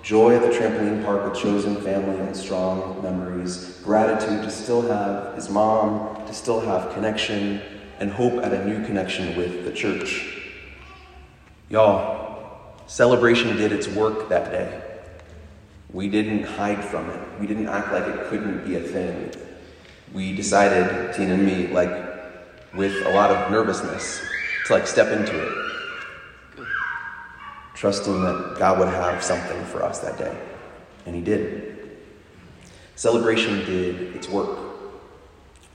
[0.02, 5.34] joy at the trampoline park with chosen family and strong memories, gratitude to still have
[5.34, 7.60] his mom, to still have connection,
[7.98, 10.36] and hope at a new connection with the church.
[11.68, 14.82] Y'all, celebration did its work that day.
[15.92, 17.40] We didn't hide from it.
[17.40, 19.32] We didn't act like it couldn't be a thing.
[20.12, 21.90] We decided, Tina and me, like
[22.74, 24.20] with a lot of nervousness,
[24.66, 25.68] to like step into it
[27.78, 30.36] trusting that God would have something for us that day.
[31.06, 31.96] And He did.
[32.96, 34.58] Celebration did its work.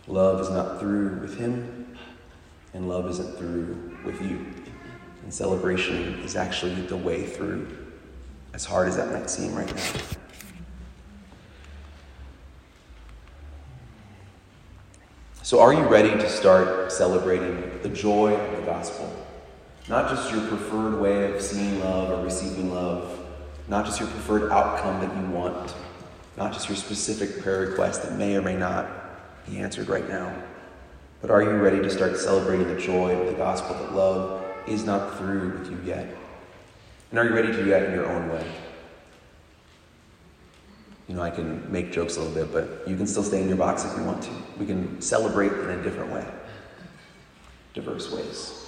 [0.08, 1.73] Love is not through with Him,
[2.74, 4.46] and love isn't through with you.
[5.24, 7.68] And celebration is actually the way through,
[8.54, 10.02] as hard as that might seem right now.
[15.44, 19.14] So, are you ready to start celebrating the joy of the gospel?
[19.90, 23.20] Not just your preferred way of seeing love or receiving love,
[23.68, 25.76] not just your preferred outcome that you want,
[26.38, 28.88] not just your specific prayer request that may or may not
[29.46, 30.34] be answered right now,
[31.24, 34.86] but are you ready to start celebrating the joy of the gospel that love is
[34.86, 36.16] not through with you yet?
[37.10, 38.46] And are you ready to do that in your own way?
[41.08, 43.48] You know, I can make jokes a little bit, but you can still stay in
[43.48, 44.32] your box if you want to.
[44.60, 46.24] We can celebrate in a different way,
[47.74, 48.60] diverse ways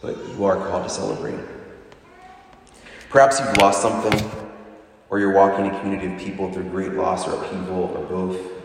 [0.00, 1.38] but you are called to celebrate.
[3.10, 4.30] Perhaps you've lost something,
[5.10, 8.59] or you're walking a community of people through great loss or upheaval, or both.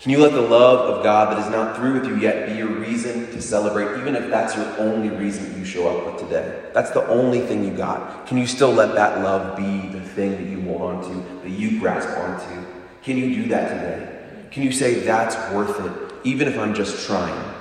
[0.00, 2.54] Can you let the love of God that is not through with you yet be
[2.54, 6.70] your reason to celebrate, even if that's your only reason you show up with today?
[6.72, 8.28] That's the only thing you got.
[8.28, 11.50] Can you still let that love be the thing that you hold on to, that
[11.50, 12.64] you grasp onto?
[13.02, 14.46] Can you do that today?
[14.52, 17.54] Can you say, that's worth it, even if I'm just trying?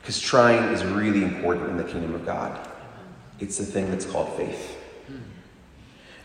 [0.00, 2.68] Because trying is really important in the kingdom of God.
[3.38, 4.75] It's the thing that's called faith.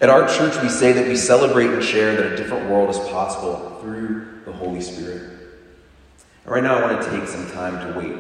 [0.02, 2.98] At our church, we say that we celebrate and share that a different world is
[2.98, 5.22] possible through the Holy Spirit.
[6.44, 8.18] And right now, I want to take some time to wait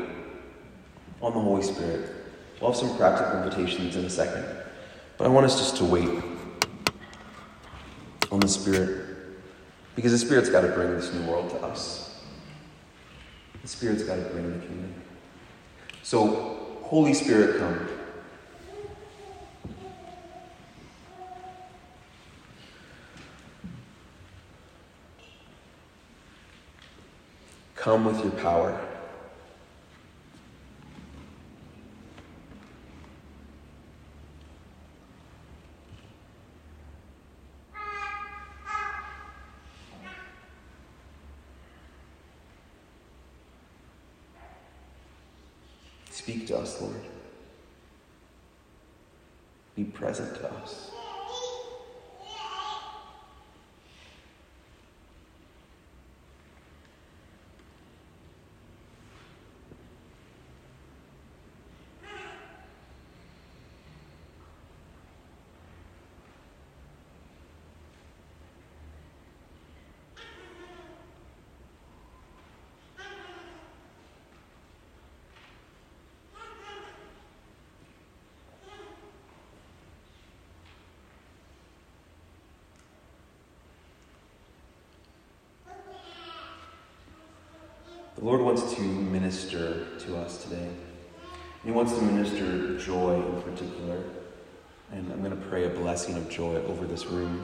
[1.23, 2.07] on the Holy Spirit.
[2.59, 4.45] We'll have some practical invitations in a second.
[5.17, 6.07] But I want us just to wait
[8.31, 9.07] on the Spirit.
[9.95, 12.21] Because the Spirit's got to bring this new world to us.
[13.63, 14.93] The Spirit's got to bring the kingdom.
[16.03, 17.89] So, Holy Spirit, come.
[27.91, 28.79] Come with your power.
[46.09, 46.95] Speak to us, Lord.
[49.75, 50.91] Be present to us.
[88.21, 90.69] The Lord wants to minister to us today.
[91.65, 94.03] He wants to minister joy in particular.
[94.91, 97.43] And I'm going to pray a blessing of joy over this room.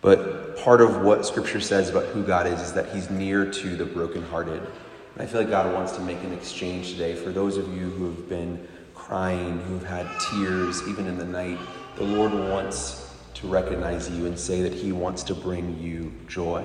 [0.00, 3.76] But part of what Scripture says about who God is is that He's near to
[3.76, 4.62] the brokenhearted.
[4.62, 7.90] And I feel like God wants to make an exchange today for those of you
[7.90, 11.58] who have been crying, who've had tears even in the night.
[11.96, 16.64] The Lord wants to recognize you and say that He wants to bring you joy.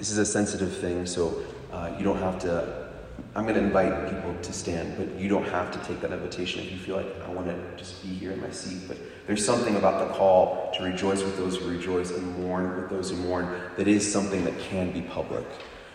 [0.00, 2.88] This is a sensitive thing, so uh, you don't have to.
[3.34, 6.62] I'm going to invite people to stand, but you don't have to take that invitation
[6.62, 8.88] if you feel like I want to just be here in my seat.
[8.88, 8.96] But
[9.26, 13.10] there's something about the call to rejoice with those who rejoice and mourn with those
[13.10, 15.44] who mourn that is something that can be public.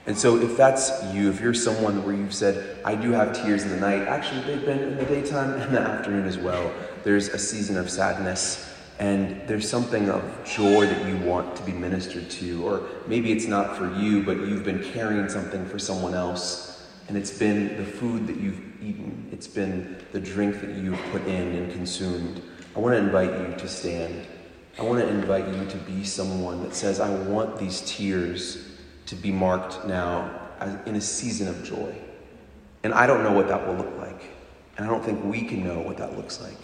[0.06, 3.64] And so, if that's you, if you're someone where you've said, I do have tears
[3.64, 6.72] in the night, actually, they've been in the daytime and the afternoon as well.
[7.04, 11.74] There's a season of sadness and there's something of joy that you want to be
[11.74, 16.14] ministered to, or maybe it's not for you, but you've been carrying something for someone
[16.14, 21.00] else, and it's been the food that you've eaten, it's been the drink that you've
[21.12, 22.42] put in and consumed.
[22.76, 24.26] I want to invite you to stand.
[24.78, 29.16] I want to invite you to be someone that says, I want these tears to
[29.16, 30.42] be marked now
[30.86, 31.96] in a season of joy.
[32.84, 34.22] And I don't know what that will look like.
[34.78, 36.58] And I don't think we can know what that looks like.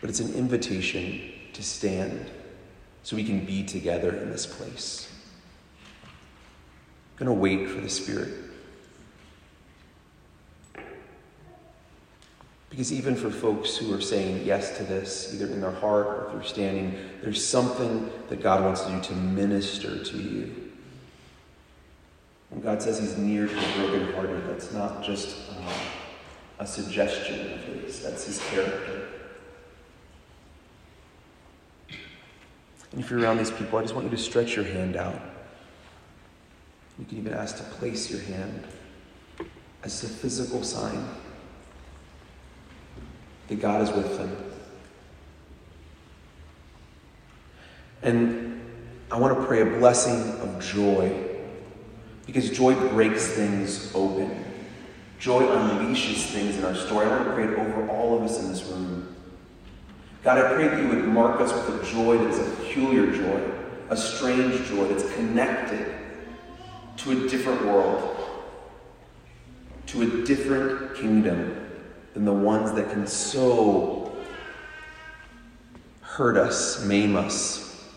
[0.00, 2.30] But it's an invitation to stand
[3.02, 5.10] so we can be together in this place.
[7.18, 8.34] I'm going to wait for the Spirit.
[12.68, 16.30] Because even for folks who are saying yes to this, either in their heart or
[16.30, 20.72] through standing, there's something that God wants to do to minister to you.
[22.50, 25.72] When God says He's near to the brokenhearted, that's not just uh,
[26.58, 29.05] a suggestion of His, that's His character.
[32.96, 35.20] And if you're around these people, I just want you to stretch your hand out.
[36.98, 38.64] You can even ask to place your hand
[39.82, 41.06] as a physical sign
[43.48, 44.34] that God is with them.
[48.00, 48.62] And
[49.10, 51.22] I want to pray a blessing of joy
[52.24, 54.42] because joy breaks things open.
[55.18, 57.04] Joy unleashes things in our story.
[57.04, 58.95] I want to pray it over all of us in this room.
[60.26, 63.12] God, I pray that you would mark us with a joy that is a peculiar
[63.12, 63.40] joy,
[63.90, 65.94] a strange joy that's connected
[66.96, 68.16] to a different world,
[69.86, 71.70] to a different kingdom
[72.14, 74.16] than the ones that can so
[76.00, 77.88] hurt us, maim us,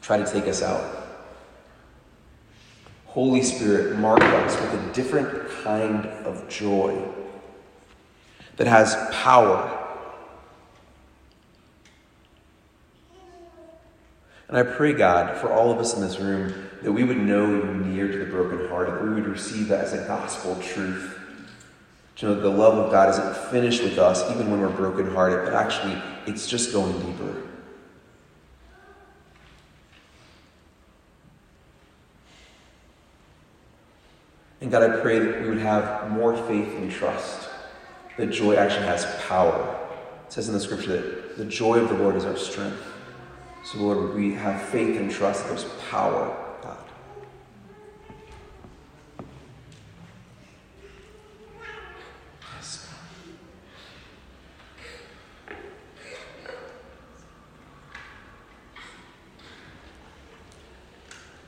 [0.00, 1.06] try to take us out.
[3.04, 7.06] Holy Spirit, mark us with a different kind of joy
[8.56, 9.83] that has power
[14.48, 17.46] And I pray, God, for all of us in this room, that we would know
[17.46, 21.18] you near to the broken brokenhearted, that we would receive that as a gospel truth.
[22.16, 25.44] To know that the love of God isn't finished with us, even when we're brokenhearted,
[25.44, 27.42] but actually it's just going deeper.
[34.60, 37.48] And God, I pray that we would have more faith and trust,
[38.16, 39.78] that joy actually has power.
[40.26, 42.93] It says in the scripture that the joy of the Lord is our strength.
[43.64, 46.76] So, Lord, we have faith and trust there's power, God.
[52.56, 52.86] Yes,
[56.44, 56.54] God.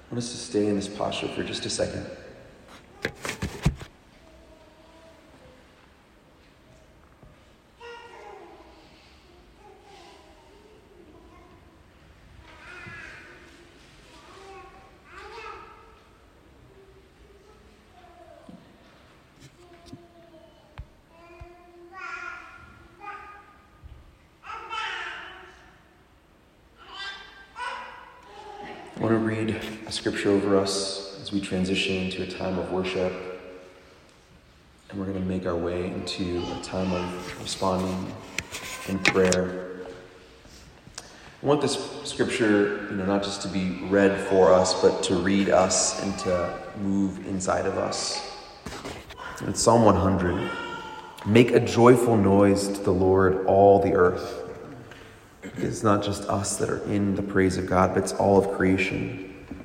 [0.08, 2.06] I want us to stay in this posture for just a second.
[28.96, 29.50] I want to read
[29.86, 33.12] a scripture over us as we transition into a time of worship.
[34.88, 38.14] And we're going to make our way into a time of responding
[38.86, 39.78] in prayer.
[41.42, 45.16] I want this scripture, you know, not just to be read for us, but to
[45.16, 48.32] read us and to move inside of us.
[49.40, 50.48] It's Psalm 100.
[51.26, 54.52] Make a joyful noise to the Lord, all the earth.
[55.56, 58.56] It's not just us that are in the praise of God, but it's all of
[58.56, 59.32] creation.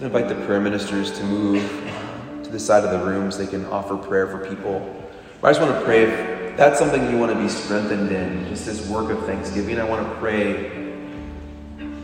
[0.00, 1.62] Invite the prayer ministers to move
[2.42, 4.80] to the side of the room so they can offer prayer for people.
[5.42, 8.48] But I just want to pray if that's something you want to be strengthened in,
[8.48, 9.78] just this work of thanksgiving.
[9.78, 10.70] I want to pray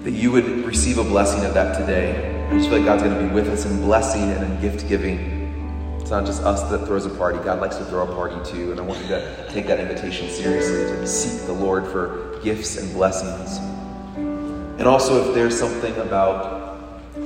[0.02, 2.46] that you would receive a blessing of that today.
[2.48, 4.86] I just feel like God's going to be with us in blessing and in gift
[4.90, 5.96] giving.
[5.98, 7.38] It's not just us that throws a party.
[7.38, 8.72] God likes to throw a party too.
[8.72, 12.76] And I want you to take that invitation seriously to seek the Lord for gifts
[12.76, 13.56] and blessings.
[14.78, 16.65] And also, if there's something about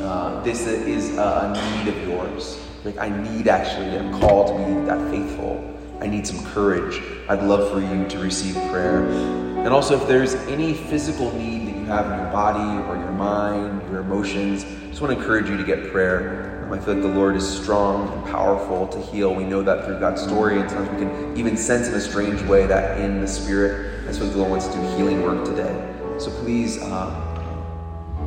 [0.02, 4.86] uh, this is a need of yours, like I need actually, I'm called to be
[4.86, 5.66] that faithful.
[6.00, 7.02] I need some courage.
[7.28, 9.06] I'd love for you to receive prayer.
[9.06, 13.12] And also, if there's any physical need that you have in your body or your
[13.12, 16.56] mind, your emotions, I just want to encourage you to get prayer.
[16.72, 19.34] I feel like the Lord is strong and powerful to heal.
[19.34, 22.40] We know that through God's story, and sometimes we can even sense in a strange
[22.42, 25.74] way that in the Spirit, that's what the Lord wants to do healing work today.
[26.18, 27.26] So please, uh,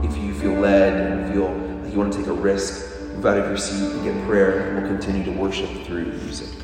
[0.03, 1.62] if you feel led and feel
[1.93, 4.79] you want to take a risk, move out of your seat and get prayer, and
[4.79, 6.62] we'll continue to worship through music.